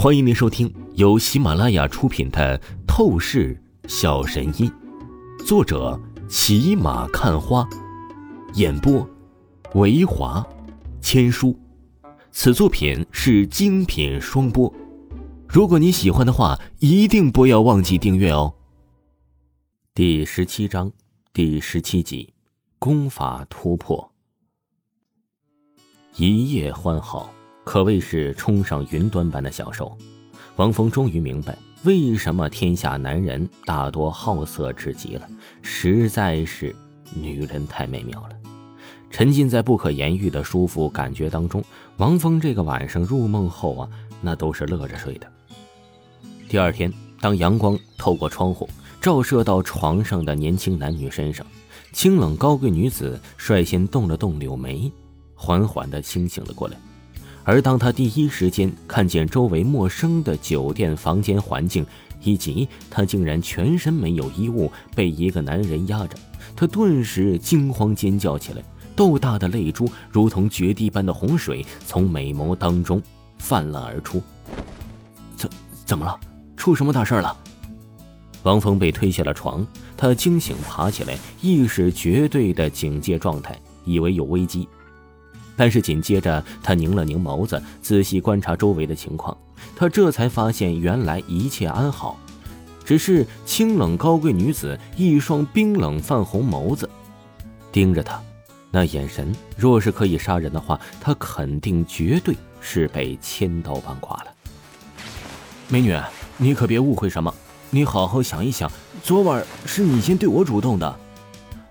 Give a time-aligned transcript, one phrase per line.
[0.00, 2.56] 欢迎您收听由喜马拉雅出品的
[2.86, 4.70] 《透视小神医》，
[5.44, 7.68] 作者骑马看花，
[8.54, 9.04] 演播
[9.74, 10.46] 维华
[11.00, 11.58] 千书。
[12.30, 14.72] 此作品是精品双播。
[15.48, 18.54] 如果你喜欢的话，一定不要忘记订阅哦。
[19.94, 20.92] 第十七章
[21.32, 22.32] 第十七集：
[22.78, 24.12] 功法突破。
[26.14, 27.34] 一夜欢好。
[27.68, 29.94] 可谓是冲上云端般的享受。
[30.56, 35.28] 王峰终于明白，为什么天下男人大多好色至极了，
[35.60, 36.74] 实在是
[37.12, 38.30] 女人太美妙了。
[39.10, 41.62] 沉浸在不可言喻的舒服感觉当中，
[41.98, 43.90] 王峰这个晚上入梦后啊，
[44.22, 45.30] 那都是乐着睡的。
[46.48, 48.66] 第二天，当阳光透过窗户
[48.98, 51.46] 照射到床上的年轻男女身上，
[51.92, 54.90] 清冷高贵女子率先动了动柳眉，
[55.34, 56.74] 缓缓地清醒了过来。
[57.48, 61.86] 而当他第一时间看见周围陌生的酒店房间环境，
[62.20, 66.14] 以及他竟然全身没有衣物被一个男人压着，
[66.54, 68.62] 他顿时惊慌尖叫起来，
[68.94, 73.00] 豆大的泪珠如同决堤般的洪水从美眸当中
[73.38, 74.22] 泛滥而出。
[75.34, 75.48] 怎
[75.86, 76.20] 怎么了？
[76.54, 77.34] 出什么大事了？
[78.42, 84.68] 王峰被推下了床，他惊醒爬起来，意识绝对的警戒状态，以为有危机。
[85.58, 89.36] 但是紧接着，他拧了拧眸子，仔细观察周围的情况，
[89.74, 92.16] 他这才发现原来一切安好，
[92.84, 96.88] 只是清冷高贵女子一双冰冷泛红眸子
[97.72, 98.22] 盯着他，
[98.70, 104.32] 那眼神若是可以杀人的话，他肯定绝对是被千刀万剐了。
[105.66, 105.92] 美女，
[106.36, 107.34] 你可别误会什么，
[107.70, 108.70] 你好好想一想，
[109.02, 110.96] 昨晚是你先对我主动的。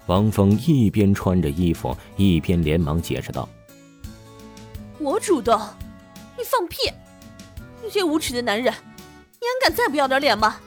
[0.07, 3.47] 王峰一边穿着衣服，一边连忙解释道。
[5.07, 5.57] 我主动，
[6.37, 6.91] 你放屁！
[7.81, 10.57] 你这无耻的男人，你还敢再不要点脸吗？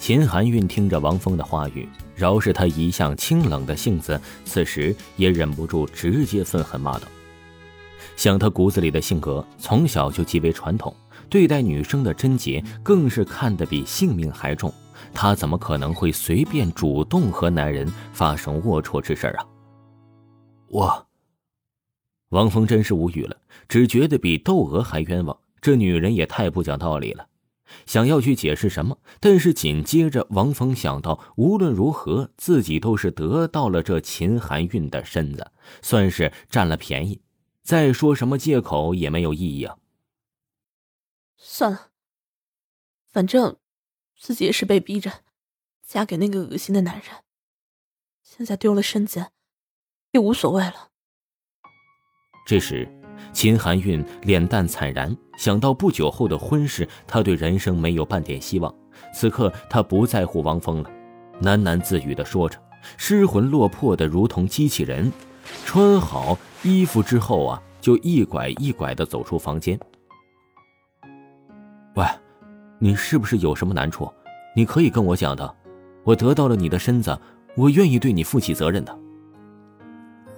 [0.00, 7.06] 秦含韵听着王峰的话语，饶是他一向清冷的性子，此时也忍不住直接愤恨骂道
[8.18, 10.92] ：“想他骨子里的性格，从小就极为传统，
[11.30, 14.74] 对待女生的贞洁更是看得比性命还重。
[15.12, 19.46] 他怎么可能会随便主动和男人发生龌龊之事啊？”
[20.68, 21.06] 我。
[22.34, 25.38] 王峰真是无语了，只觉得比窦娥还冤枉。
[25.60, 27.28] 这女人也太不讲道理了，
[27.86, 37.22] 想要去解释什么，但是紧接着王峰想到，无论如何自己都是得到了这秦含韵的身子，算是占了便宜，
[37.62, 39.76] 再说什么借口也没有意义啊。
[41.36, 41.90] 算了，
[43.06, 43.58] 反正
[44.18, 45.20] 自己也是被逼着
[45.86, 47.22] 嫁给那个恶心的男人，
[48.24, 49.28] 现在丢了身子
[50.10, 50.90] 也无所谓了。
[52.44, 52.86] 这时，
[53.32, 58.72] 秦含韵脸蛋惨然，想到不久后的婚事，她对人生没有半点希望。
[59.14, 60.90] 此刻，她不在乎王峰了，
[61.42, 62.58] 喃喃自语的说着，
[62.98, 65.10] 失魂落魄的如同机器人。
[65.64, 69.78] 穿好衣服之后啊，就一拐一拐的走出房间。
[71.96, 72.04] 喂，
[72.78, 74.10] 你是不是有什么难处？
[74.54, 75.54] 你可以跟我讲的。
[76.02, 77.18] 我得到了你的身子，
[77.56, 78.98] 我愿意对你负起责任的。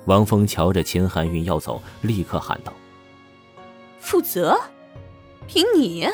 [0.06, 2.72] 王峰瞧着秦含韵要走，立刻喊道
[4.00, 4.58] ：“负责？
[5.46, 6.08] 凭你？”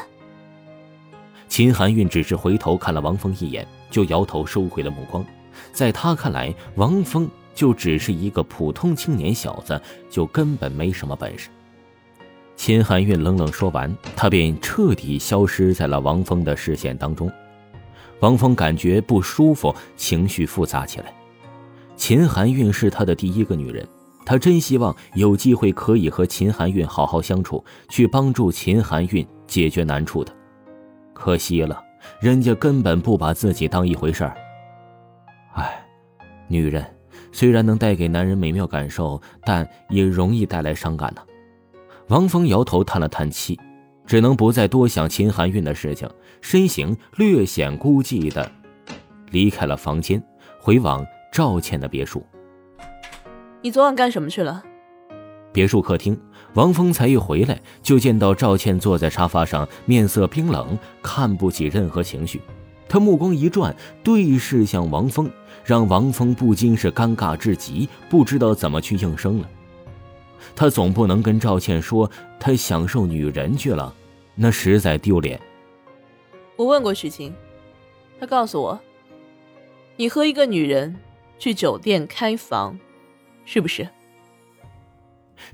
[1.49, 5.25] 秦含韵只是回头看了王峰一眼，就摇头收回了目光。
[5.73, 9.79] 在他看来，王峰就只是一个普通青年小子，
[10.11, 11.51] 就根本没什么本事。
[12.57, 17.31] 秦含韵冷冷说完，他便彻底消失在了王峰的视线当中。
[18.21, 21.13] 王峰感觉不舒服，情绪复杂起来。
[21.97, 23.87] 秦含韵是他的第一个女人，
[24.25, 30.33] 他真希望有机会可以和秦含韵好好相处，去帮助秦含韵解决难处的。
[31.13, 31.81] 可惜了，
[32.21, 34.37] 人家根本不把自己当一回事儿。
[35.55, 35.87] 唉，
[36.49, 36.85] 女人
[37.31, 41.23] 虽然能带给男人美妙感受，但也容易带来伤感呢。
[42.09, 43.59] 王峰摇头叹了叹气，
[44.05, 46.11] 只能不再多想秦含韵的事情，
[46.41, 48.51] 身形略显孤寂的
[49.31, 50.21] 离开了房间，
[50.59, 51.07] 回往。
[51.33, 52.23] 赵倩的别墅，
[53.63, 54.63] 你昨晚干什么去了？
[55.51, 56.21] 别墅客厅，
[56.53, 62.43] 王峰才一回来，就见到赵倩坐在沙发上，面色冰冷，看不起任何情绪。
[62.87, 63.75] 他目光一转，
[64.05, 65.31] 对视向王峰，
[65.65, 69.49] 让王峰不禁是尴尬至极，不知道怎么去应声了。
[70.55, 73.95] 他总不能跟赵倩说他享受女人去了，
[74.35, 75.41] 那实在丢脸。
[76.57, 77.35] 我问过许晴，
[78.21, 78.79] 她告诉我，
[79.97, 80.95] 你和一个女人。
[81.43, 82.79] 去酒店开房，
[83.45, 83.89] 是不是？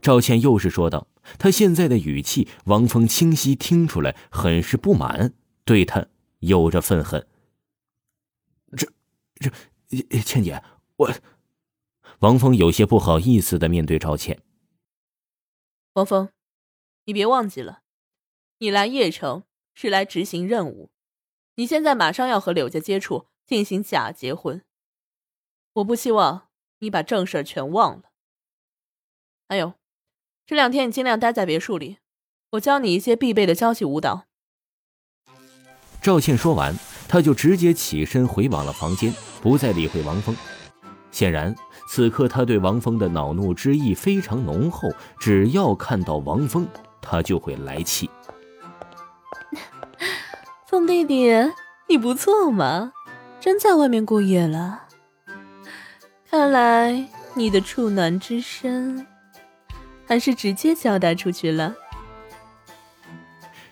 [0.02, 1.08] 赵倩又是说道，
[1.38, 5.32] 他现在的语气，王峰清晰听出来，很是不满，
[5.64, 6.06] 对他
[6.40, 7.26] 有着愤恨。
[8.76, 8.86] 这，
[9.36, 10.62] 这，倩姐，
[10.96, 11.10] 我……
[12.18, 14.42] 王峰有些不好意思的面对赵倩。
[15.94, 16.28] 王峰，
[17.06, 17.80] 你别忘记了，
[18.58, 20.90] 你来邺城是来执行任务，
[21.54, 24.62] 你现在马上要和柳家接触，进行假结婚，
[25.78, 26.48] 我不希望
[26.80, 28.02] 你把正事全忘了。
[29.48, 29.74] 还有。
[30.46, 31.98] 这两天你尽量待在别墅里，
[32.52, 34.24] 我教你一些必备的交际舞蹈。
[36.00, 36.74] 赵倩说完，
[37.06, 40.34] 她就直接起身回往了房间，不再理会王峰。
[41.10, 41.54] 显然，
[41.90, 44.88] 此刻他对王峰的恼怒之意非常浓厚，
[45.20, 46.66] 只要看到王峰，
[47.02, 48.08] 他就会来气。
[50.66, 51.30] 凤弟弟，
[51.88, 52.94] 你不错嘛，
[53.38, 54.87] 真在外面过夜了。
[56.30, 59.06] 看来你的处男之身。
[60.06, 61.74] 还是直接交代出去了。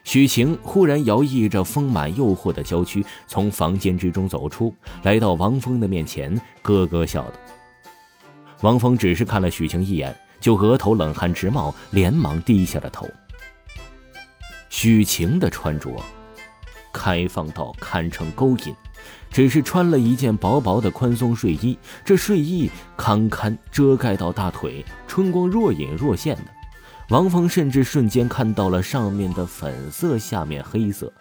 [0.04, 7.32] 许晴忽然摇曳着丰满诱惑的娇躯，从房间之中走出来，到王峰的面前，咯咯笑道。
[8.60, 13.08] 王峰只是看了许晴一眼，就额头冷汗直冒，连忙低下了头。
[14.68, 15.90] 许晴的穿着，
[16.92, 18.74] 开放到堪称勾引。
[19.30, 26.42] 只是穿了一件薄薄的宽松睡衣，这睡衣堪堪遮盖到大腿，春光若隐若现的。
[27.10, 31.12] 王峰甚至瞬间看到了上面的粉色，下面黑色，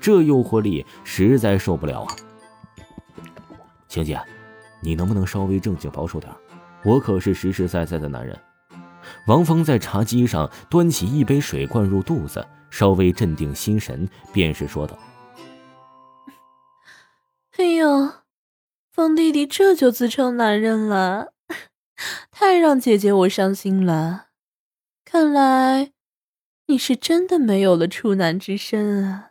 [0.00, 2.16] 这诱惑力实在受不了啊！
[3.88, 4.20] 晴姐，
[4.80, 6.30] 你能不能稍微正经保守点？
[6.84, 8.38] 我可是实实在在的男人。
[9.26, 14.98] 王峰在茶几上端起一杯水灌入肚子，稍微镇定心神，便是说道。
[17.62, 18.12] 哎呦，
[18.90, 21.32] 风弟弟这就自称男人了，
[22.32, 24.30] 太让姐姐我伤心了。
[25.04, 25.92] 看来
[26.66, 29.30] 你是真的没有了处男之身啊！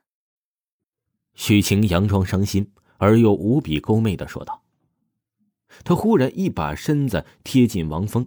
[1.33, 4.63] 许晴佯装伤心而又无比勾媚的说道。
[5.83, 8.25] 她忽然一把身子贴近王峰，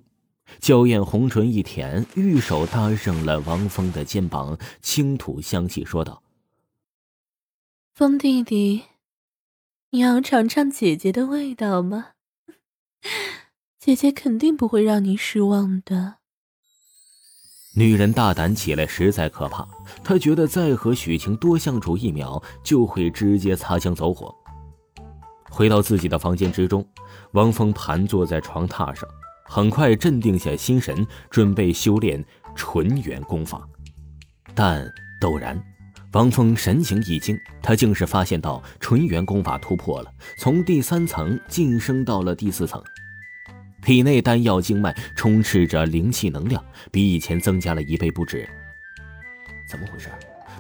[0.60, 6.22] 娇艳红唇一舔，玉手搭上了王峰的肩膀，轻吐香气说道
[7.96, 8.82] ：“风弟弟。”
[9.94, 12.06] 你要尝尝姐姐的味道吗？
[13.79, 16.17] 姐姐肯定不会让你失望的。
[17.76, 19.64] 女人大胆起来实在可怕，
[20.02, 24.35] 她觉得再和许晴多相处一秒，就会直接擦枪走火。
[25.49, 26.85] 回到自己的房间之中，
[27.31, 29.08] 王峰盘坐在床榻上，
[29.44, 32.20] 很快镇定下心神，准备修炼
[32.56, 33.64] 纯元功法。
[34.56, 34.85] 但
[35.20, 35.56] 陡然。
[36.14, 42.81] 王峰神情一惊，他竟是发现到纯元功法突破了，从第三层晋升到了第四层，
[43.82, 48.49] 体内丹药经脉充斥着灵气能量，比以前增加了一倍不止。
[49.69, 50.08] 怎么回事？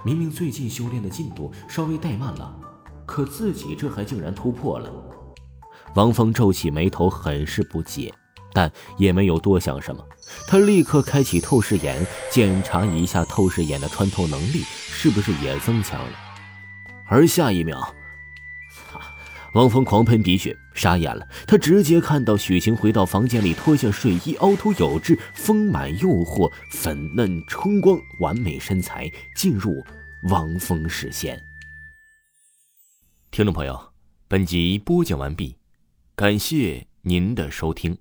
[0.04, 2.52] 明明最近修炼的进度稍微怠慢了，
[3.06, 4.92] 可自己这还竟然突破了。
[5.94, 8.12] 王峰皱起眉头，很是不解。
[8.54, 10.02] 但也没有多想什么，
[10.46, 16.12] 他立刻开启透视眼，检查一下透视眼的穿透能力是不是也增强了。
[17.06, 17.94] 而下一秒，
[19.54, 21.28] 王峰狂喷鼻血，傻眼了。
[21.46, 29.84] 他直接看到许晴回到房间里，脱下睡衣，凹凸有致、丰满诱惑、粉嫩春光、完美身材进入
[30.30, 31.40] 王峰视线。
[33.30, 33.92] 听众朋友，
[34.28, 35.56] 本集播讲完毕，
[36.14, 37.98] 感谢您的收听。